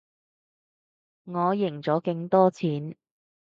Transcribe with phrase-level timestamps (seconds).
[1.25, 2.95] 我贏咗勁多錢